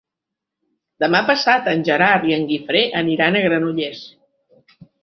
[1.03, 4.07] Demà passat en Gerard i en Guifré aniran a Granollers.